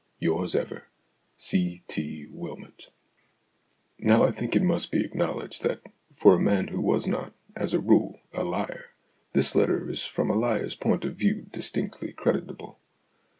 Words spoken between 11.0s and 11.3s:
of